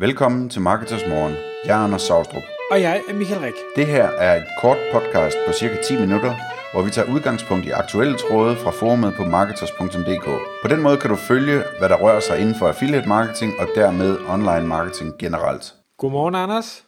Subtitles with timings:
[0.00, 1.34] Velkommen til Marketers Morgen.
[1.64, 2.42] Jeg er Anders Saustrup.
[2.70, 3.54] Og jeg er Michael Rik.
[3.76, 6.34] Det her er et kort podcast på cirka 10 minutter,
[6.72, 10.26] hvor vi tager udgangspunkt i aktuelle tråde fra forumet på marketers.dk.
[10.62, 13.68] På den måde kan du følge, hvad der rører sig inden for affiliate marketing og
[13.74, 15.74] dermed online marketing generelt.
[15.98, 16.84] Godmorgen, Anders.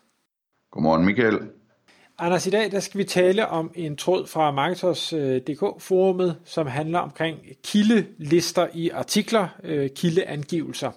[0.70, 1.38] Godmorgen, Michael.
[2.18, 7.38] Anders, i dag der skal vi tale om en tråd fra Marketers.dk-forumet, som handler omkring
[7.64, 10.90] kildelister i artikler, øh, kildeangivelser.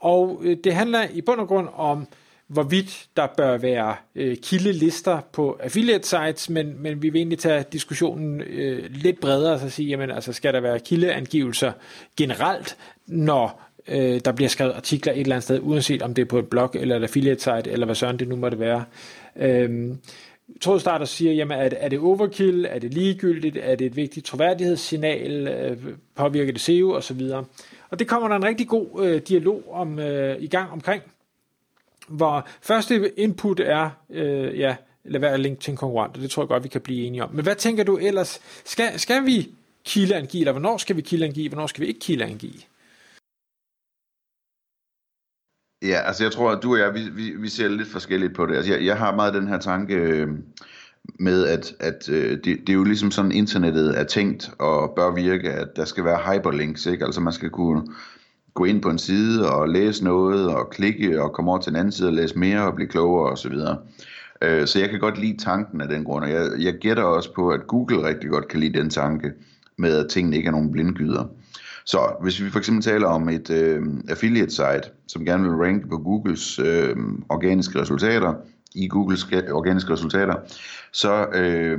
[0.00, 2.06] Og øh, det handler i bund og grund om,
[2.46, 7.64] hvorvidt der bør være øh, kildelister på affiliate sites, men, men vi vil egentlig tage
[7.72, 11.72] diskussionen øh, lidt bredere og så sige, jamen altså skal der være kildeangivelser
[12.16, 12.76] generelt,
[13.06, 16.38] når øh, der bliver skrevet artikler et eller andet sted, uanset om det er på
[16.38, 18.84] et blog eller et affiliate site, eller hvad sådan det nu måtte være.
[19.36, 19.94] Øh,
[20.60, 24.26] trådstarter siger, jamen er det, er det overkill, er det ligegyldigt, er det et vigtigt
[24.26, 25.76] troværdighedssignal, øh,
[26.14, 27.20] påvirker det SEO osv.
[27.90, 31.02] Og det kommer der en rigtig god øh, dialog om øh, i gang omkring,
[32.08, 36.30] hvor første input er, øh, ja, lad være at linke til en konkurrent, og det
[36.30, 37.30] tror jeg godt, vi kan blive enige om.
[37.34, 38.40] Men hvad tænker du ellers?
[38.64, 39.48] Skal, skal vi
[39.84, 42.60] kildeangive, eller hvornår skal vi kildeangive, hvornår skal vi ikke kildeangive?
[45.82, 48.46] Ja, altså jeg tror, at du og jeg, vi, vi, vi ser lidt forskelligt på
[48.46, 48.56] det.
[48.56, 50.28] Altså jeg, jeg har meget den her tanke øh,
[51.18, 55.14] med, at, at øh, det, det er jo ligesom sådan, internettet er tænkt og bør
[55.14, 57.04] virke, at der skal være hyperlinks, ikke?
[57.04, 57.82] Altså man skal kunne
[58.54, 61.76] gå ind på en side og læse noget og klikke og komme over til en
[61.76, 63.54] anden side og læse mere og blive klogere osv.
[64.42, 67.34] Øh, så jeg kan godt lide tanken af den grund, og jeg, jeg gætter også
[67.34, 69.32] på, at Google rigtig godt kan lide den tanke
[69.78, 71.24] med, at tingene ikke er nogen blindgyder.
[71.84, 75.88] Så hvis vi for eksempel taler om et øh, affiliate site, som gerne vil ranke
[75.88, 76.96] på Googles øh,
[77.28, 78.34] organiske resultater,
[78.74, 80.34] i Googles organiske resultater,
[80.92, 81.78] så øh,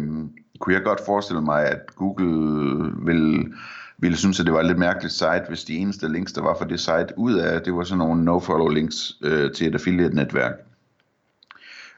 [0.60, 3.54] kunne jeg godt forestille mig, at Google vil,
[3.98, 6.56] ville synes, at det var et lidt mærkeligt site, hvis de eneste links, der var
[6.58, 10.54] for det site ud af, det var sådan nogle no-follow links øh, til et affiliate-netværk.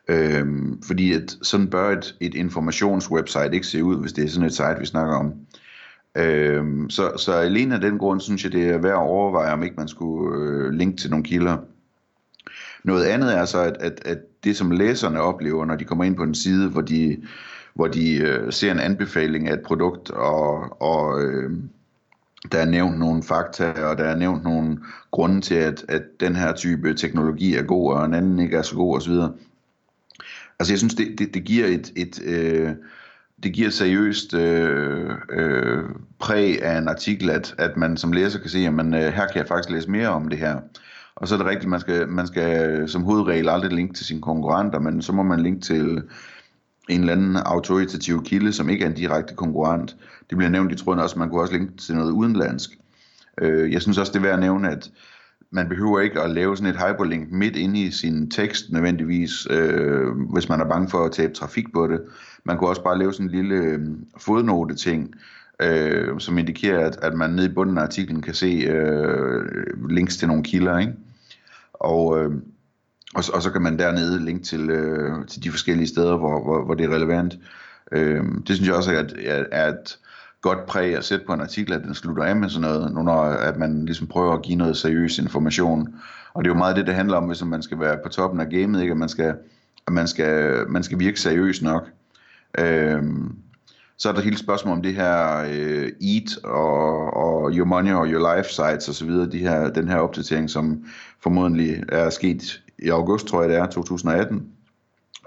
[0.08, 0.47] Øh,
[0.88, 4.53] fordi at sådan bør et, et informationswebsite ikke se ud, hvis det er sådan et
[4.53, 5.33] site, vi snakker om.
[6.17, 9.63] Øhm, så, så alene af den grund synes jeg, det er værd at overveje, om
[9.63, 11.57] ikke man skulle øh, linke til nogle kilder.
[12.83, 16.16] Noget andet er så, at, at, at det som læserne oplever, når de kommer ind
[16.16, 17.17] på en side, hvor de,
[17.73, 21.51] hvor de øh, ser en anbefaling af et produkt, og, og øh,
[22.51, 24.79] der er nævnt nogle fakta, og der er nævnt nogle
[25.11, 28.61] grunde til, at, at den her type teknologi er god, og en anden ikke er
[28.61, 29.13] så god osv.
[30.59, 32.72] Altså jeg synes, det, det, det giver et, et øh,
[33.43, 35.83] det giver seriøst øh, øh,
[36.19, 39.27] præg af en artikel, at, at man som læser kan se, at man, øh, her
[39.27, 40.59] kan jeg faktisk læse mere om det her.
[41.16, 44.22] Og så er det rigtigt, man skal, man skal som hovedregel aldrig linke til sine
[44.22, 46.03] konkurrenter, men så må man linke til
[46.90, 49.96] en eller anden autoritativ kilde, som ikke er en direkte konkurrent.
[50.29, 52.69] Det bliver nævnt i tråden også, man kunne også linke til noget udenlandsk.
[53.41, 54.91] Øh, jeg synes også, det er værd at nævne, at
[55.52, 60.07] man behøver ikke at lave sådan et hyperlink midt inde i sin tekst nødvendigvis, øh,
[60.34, 62.02] hvis man er bange for at tabe trafik på det.
[62.44, 63.79] Man kunne også bare lave sådan en lille øh,
[64.18, 65.16] fodnote-ting,
[65.62, 69.46] øh, som indikerer, at, at man nede i bunden af artiklen kan se øh,
[69.90, 70.94] links til nogle kilder, ikke?
[71.74, 72.31] Og, øh,
[73.16, 76.66] og, og så kan man dernede linke til, øh, til de forskellige steder, hvor, hvor,
[76.66, 77.38] hvor det er relevant.
[77.91, 79.14] Øh, det synes jeg også er, at,
[79.52, 79.97] er et
[80.41, 83.03] godt præg at sætte på en artikel, at den slutter af med sådan noget, nu
[83.03, 85.96] når at man ligesom prøver at give noget seriøs information.
[86.34, 88.40] Og det er jo meget det, det handler om, hvis man skal være på toppen
[88.40, 88.91] af gamet, ikke?
[88.91, 89.35] at man skal,
[89.88, 91.90] at man skal, man skal virke seriøs nok.
[92.59, 93.35] Øhm,
[94.03, 98.08] så er der hele spørgsmål om det her øh, Eat og, og Your Money og
[98.08, 100.86] Your Life sites osv., de her, den her opdatering, som
[101.19, 104.47] formodentlig er sket i august, tror jeg det er, 2018,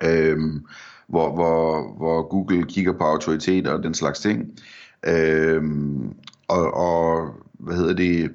[0.03, 0.67] øhm,
[1.09, 4.61] hvor, hvor, hvor Google kigger på autoritet og den slags ting.
[5.07, 6.15] Øhm,
[6.49, 8.33] og, og hvad hedder det,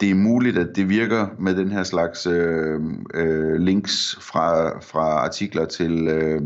[0.00, 2.80] det er muligt, at det virker med den her slags øh,
[3.14, 6.42] øh, links fra, fra artikler til øh,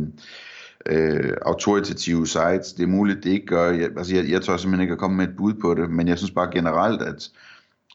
[0.86, 2.72] øh, autoritative sites.
[2.72, 3.70] Det er muligt, det ikke gør.
[3.70, 6.08] Jeg, altså jeg, jeg tør simpelthen ikke at komme med et bud på det, men
[6.08, 7.30] jeg synes bare generelt, at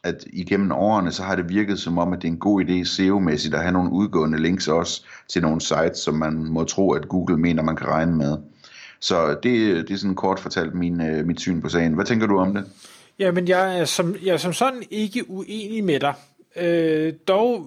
[0.04, 2.84] at igennem årene, så har det virket som om, at det er en god idé
[2.84, 7.08] SEO-mæssigt at have nogle udgående links også til nogle sites, som man må tro, at
[7.08, 8.38] Google mener, man kan regne med.
[9.00, 11.94] Så det, det er sådan kort fortalt min, øh, mit syn på sagen.
[11.94, 12.64] Hvad tænker du om det?
[13.18, 16.14] Jamen, jeg er som, jeg er som sådan ikke uenig med dig.
[16.56, 17.66] Øh, dog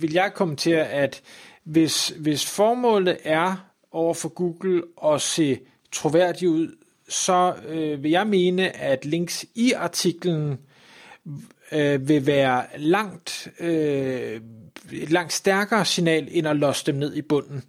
[0.00, 1.22] vil jeg kommentere, at
[1.64, 5.58] hvis, hvis formålet er over for Google og se
[5.92, 6.76] troværdig ud,
[7.08, 10.58] så øh, vil jeg mene, at links i artiklen
[11.72, 14.40] øh, vil være langt, øh,
[14.92, 17.62] et langt stærkere signal, end at låse dem ned i bunden.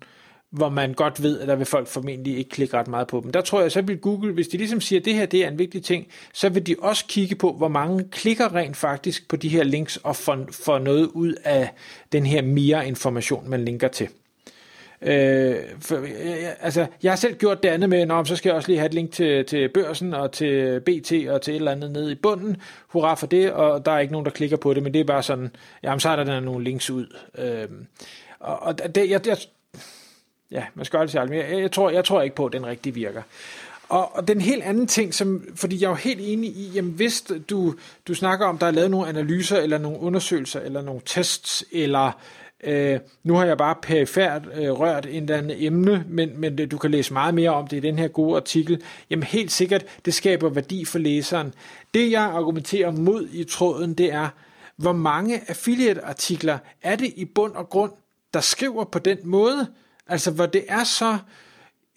[0.50, 3.31] hvor man godt ved, at der vil folk formentlig ikke klikke ret meget på dem.
[3.31, 5.48] Der tror jeg, så vil Google, hvis de ligesom siger, at det her det er
[5.48, 9.36] en vigtig ting, så vil de også kigge på, hvor mange klikker rent faktisk på
[9.36, 11.70] de her links og får, får noget ud af
[12.12, 14.08] den her mere information, man linker til.
[15.02, 18.50] Øh, for, øh, øh, altså, jeg har selv gjort det andet med, Nå, så skal
[18.50, 21.56] jeg også lige have et link til, til børsen og til BT og til et
[21.56, 22.58] eller andet nede i bunden.
[22.88, 25.04] Hurra for det, og der er ikke nogen, der klikker på det, men det er
[25.04, 25.52] bare sådan,
[25.84, 27.16] jamen så er der, nogle links ud.
[27.38, 27.68] Øh,
[28.40, 29.38] og, og det, jeg, jeg,
[30.52, 32.66] ja, man skal aldrig sige men jeg, jeg, tror, jeg tror ikke på, at den
[32.66, 33.22] rigtig virker.
[33.90, 36.92] Og, og den helt anden ting, som, fordi jeg er jo helt enig i, jamen
[36.92, 37.76] hvis du,
[38.08, 42.12] du snakker om, der er lavet nogle analyser, eller nogle undersøgelser, eller nogle tests, eller
[42.63, 46.77] Øh, nu har jeg bare perifært øh, rørt en eller anden emne, men, men du
[46.77, 48.81] kan læse meget mere om det i den her gode artikel.
[49.09, 51.54] Jamen helt sikkert, det skaber værdi for læseren.
[51.94, 54.30] Det jeg argumenterer mod i tråden, det er,
[54.77, 57.92] hvor mange affiliate-artikler er det i bund og grund,
[58.33, 59.68] der skriver på den måde?
[60.07, 61.18] Altså hvor det er så,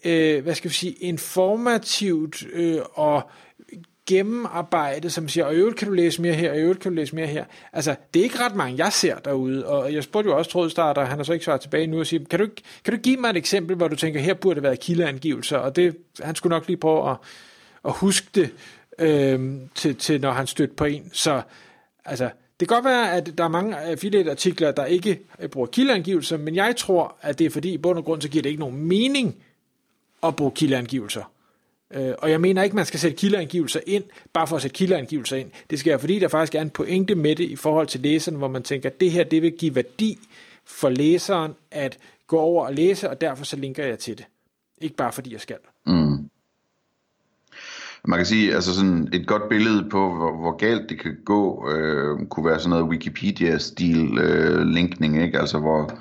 [0.05, 3.29] øh, hvad skal vi sige, informativt øh, og
[4.11, 7.15] gennemarbejde, som siger, og øvrigt kan du læse mere her, og øvrigt kan du læse
[7.15, 7.45] mere her.
[7.73, 11.05] Altså, det er ikke ret mange, jeg ser derude, og jeg spurgte jo også trådstarter,
[11.05, 12.47] han har så ikke svaret tilbage nu, og siger, kan du,
[12.83, 15.75] kan du give mig et eksempel, hvor du tænker, her burde det være kildeangivelser, og
[15.75, 17.17] det, han skulle nok lige prøve at,
[17.85, 18.49] at huske det,
[18.99, 21.09] øh, til, til når han stødte på en.
[21.13, 21.41] Så,
[22.05, 22.29] altså,
[22.59, 26.55] det kan godt være, at der er mange affiliate-artikler, der ikke øh, bruger kildeangivelser, men
[26.55, 28.87] jeg tror, at det er fordi, i bund og grund, så giver det ikke nogen
[28.87, 29.35] mening
[30.23, 31.30] at bruge kildeangivelser.
[31.93, 34.03] Øh, og jeg mener ikke, man skal sætte kildeangivelser ind,
[34.33, 35.51] bare for at sætte kildeangivelser ind.
[35.69, 38.37] Det skal være, fordi der faktisk er en pointe med det i forhold til læseren,
[38.37, 40.19] hvor man tænker, at det her det vil give værdi
[40.65, 41.97] for læseren at
[42.27, 44.25] gå over og læse, og derfor så linker jeg til det.
[44.81, 45.57] Ikke bare fordi jeg skal.
[45.85, 46.29] Mm.
[48.05, 51.69] Man kan sige, altså sådan et godt billede på, hvor, hvor galt det kan gå,
[51.71, 55.39] øh, kunne være sådan noget Wikipedia-stil øh, linkning, ikke?
[55.39, 55.91] Altså hvor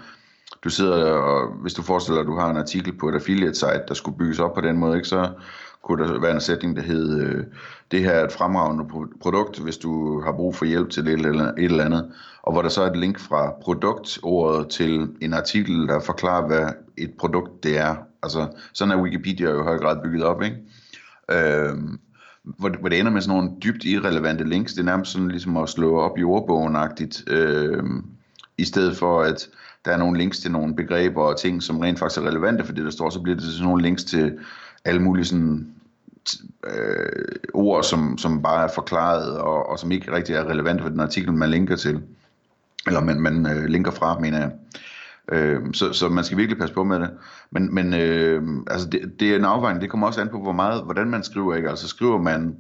[0.65, 3.95] du sidder og, hvis du forestiller, at du har en artikel på et affiliate-site, der
[3.95, 5.09] skulle bygges op på den måde, ikke?
[5.09, 5.29] Så,
[5.83, 7.45] kunne der være en sætning, der hed, øh,
[7.91, 8.85] det her er et fremragende
[9.21, 12.13] produkt, hvis du har brug for hjælp til et eller, et eller andet,
[12.43, 16.69] og hvor der så er et link fra produktordet til en artikel, der forklarer, hvad
[16.97, 17.97] et produkt det er.
[18.23, 20.57] Altså, sådan er Wikipedia jo i høj grad bygget op, ikke?
[21.31, 21.75] Øh,
[22.43, 25.57] hvor, hvor det ender med sådan nogle dybt irrelevante links, det er nærmest sådan ligesom
[25.57, 27.85] at slå op i ordbogen-agtigt, øh,
[28.59, 29.49] i stedet for at
[29.85, 32.73] der er nogle links til nogle begreber og ting, som rent faktisk er relevante for
[32.73, 34.39] det, der står, så bliver det sådan nogle links til
[34.85, 35.67] alle mulige sådan,
[36.67, 40.89] øh, ord, som, som bare er forklaret, og, og som ikke rigtig er relevant for
[40.89, 42.03] den artikel, man linker til.
[42.87, 44.51] Eller man, man øh, linker fra, mener jeg.
[45.33, 47.11] Øh, så, så man skal virkelig passe på med det.
[47.51, 49.83] Men, men øh, altså det, det er en afvejning.
[49.83, 51.55] Det kommer også an på, hvor meget, hvordan man skriver.
[51.55, 51.71] Ikke?
[51.71, 52.57] Altså skriver man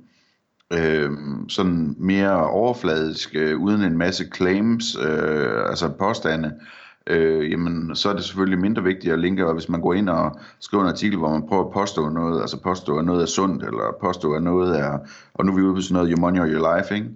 [0.72, 1.10] øh,
[1.48, 8.08] sådan mere overfladisk, øh, uden en masse claims, øh, altså påstande, øh, øh, jamen så
[8.08, 10.90] er det selvfølgelig mindre vigtigt at linke, og hvis man går ind og skriver en
[10.90, 14.32] artikel, hvor man prøver at påstå noget, altså påstå, at noget er sundt, eller påstå,
[14.32, 14.98] at noget er,
[15.34, 17.10] og nu er vi ude på sådan noget, your money or your life, ikke?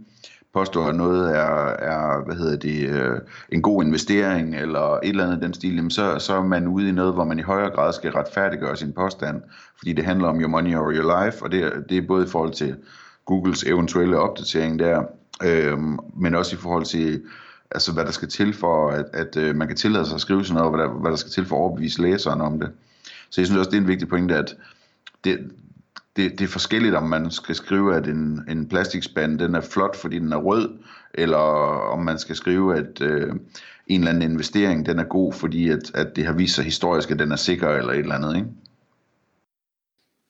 [0.54, 3.20] påstå, at noget er, er hvad hedder det, øh,
[3.52, 6.88] en god investering, eller et eller andet den stil, jamen så, så er man ude
[6.88, 9.42] i noget, hvor man i højere grad skal retfærdiggøre sin påstand,
[9.78, 12.28] fordi det handler om your money or your life, og det, det er både i
[12.28, 12.76] forhold til
[13.25, 15.02] Googles eventuelle opdatering der,
[15.44, 15.78] øh,
[16.16, 17.22] men også i forhold til
[17.70, 20.44] altså hvad der skal til for, at, at øh, man kan tillade sig at skrive
[20.44, 22.70] sådan noget, og hvad der, hvad der skal til for at overbevise læseren om det.
[23.31, 24.56] Så jeg synes også, det er en vigtig pointe, at
[25.25, 25.50] det,
[26.16, 29.96] det, det er forskelligt, om man skal skrive, at en, en plastikspand den er flot,
[29.96, 30.69] fordi den er rød,
[31.14, 31.38] eller
[31.93, 33.32] om man skal skrive, at øh,
[33.87, 37.11] en eller anden investering den er god, fordi at, at det har vist sig historisk,
[37.11, 38.37] at den er sikker, eller et eller andet.
[38.37, 38.49] Ikke?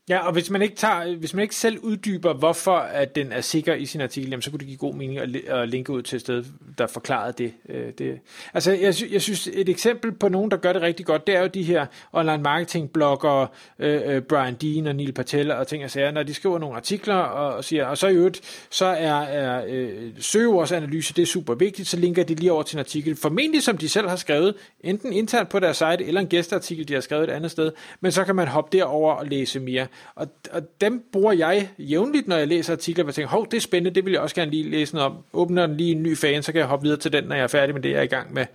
[0.08, 3.40] Ja, og hvis man ikke tager, hvis man ikke selv uddyber, hvorfor at den er
[3.40, 6.02] sikker i sin artikel, jamen, så kunne det give god mening at, at linke ud
[6.02, 6.44] til et sted,
[6.78, 7.52] der forklarede det.
[7.68, 8.20] Øh, det.
[8.54, 11.40] Altså, jeg, jeg synes, et eksempel på nogen, der gør det rigtig godt, det er
[11.40, 13.46] jo de her online marketing bloggere,
[13.78, 16.76] øh, øh, Brian Dean og Neil Patel og ting og sager, når de skriver nogle
[16.76, 21.26] artikler og, og siger, og så i øvrigt, så er, er øh, søgeordsanalyse, det er
[21.26, 24.16] super vigtigt, så linker de lige over til en artikel, formentlig som de selv har
[24.16, 27.72] skrevet, enten internt på deres site, eller en gæsteartikel, de har skrevet et andet sted,
[28.00, 29.86] men så kan man hoppe derover og læse mere.
[30.14, 33.56] Og, og dem bruger jeg jævnligt, når jeg læser artikler, hvor jeg tænker, hov, det
[33.56, 35.16] er spændende, det vil jeg også gerne lige læse noget om.
[35.32, 37.42] Åbner den lige en ny fan, så kan jeg hoppe videre til den, når jeg
[37.42, 38.46] er færdig med det, jeg er i gang med.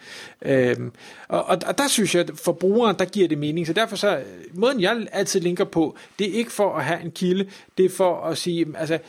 [0.41, 0.91] Øhm,
[1.27, 3.67] og, og, og der synes jeg, at for brugeren, der giver det mening.
[3.67, 4.22] Så derfor så,
[4.53, 7.89] måden jeg altid linker på, det er ikke for at have en kilde, det er
[7.89, 9.00] for at sige, altså,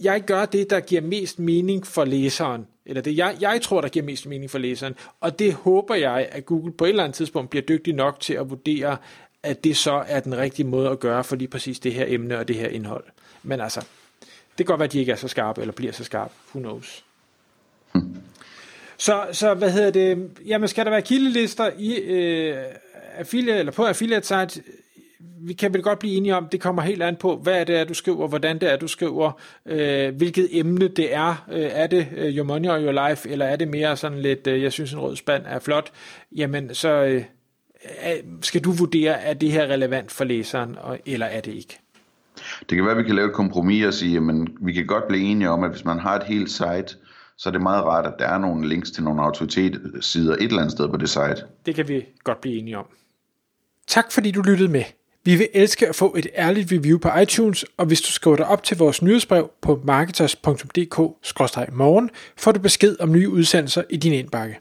[0.00, 3.88] jeg gør det, der giver mest mening for læseren, eller det jeg, jeg tror, der
[3.88, 7.16] giver mest mening for læseren, og det håber jeg, at Google på et eller andet
[7.16, 8.96] tidspunkt bliver dygtig nok til at vurdere,
[9.42, 12.38] at det så er den rigtige måde at gøre for lige præcis det her emne
[12.38, 13.04] og det her indhold.
[13.42, 13.80] Men altså,
[14.20, 16.34] det kan godt være, at de ikke er så skarpe, eller bliver så skarpe.
[16.54, 17.04] Who knows?
[18.96, 20.30] Så, så hvad hedder det?
[20.46, 22.56] Jamen, skal der være kildelister i øh,
[23.14, 24.62] affiliate, eller på affiliate site,
[25.42, 27.84] vi kan vel godt blive enige om, det kommer helt an på, hvad det er,
[27.84, 29.32] du skriver, hvordan det er, du skriver,
[29.66, 31.46] øh, hvilket emne det er.
[31.52, 34.46] Øh, er det øh, Your Money or Your Life, eller er det mere sådan lidt,
[34.46, 35.92] øh, jeg synes en rød spand er flot,
[36.36, 37.24] jamen så øh,
[38.42, 41.78] skal du vurdere, er det her relevant for læseren, eller er det ikke?
[42.60, 44.22] Det kan være, at vi kan lave et kompromis og sige, at
[44.60, 46.96] vi kan godt blive enige om, at hvis man har et helt site,
[47.38, 50.58] så er det meget rart, at der er nogle links til nogle autoritetssider et eller
[50.58, 51.36] andet sted på det site.
[51.66, 52.86] Det kan vi godt blive enige om.
[53.86, 54.84] Tak fordi du lyttede med.
[55.24, 58.46] Vi vil elske at få et ærligt review på iTunes, og hvis du skriver dig
[58.46, 64.60] op til vores nyhedsbrev på marketers.dk-morgen, får du besked om nye udsendelser i din indbakke.